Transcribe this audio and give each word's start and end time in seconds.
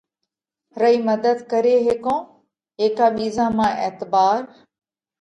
رئي 0.81 0.97
مڌت 1.09 1.37
ڪري 1.51 1.75
هيڪونه؟ 1.89 2.17
هيڪا 2.85 3.05
ٻِيزا 3.15 3.45
مانه 3.57 3.79
اعتبار 3.83 4.37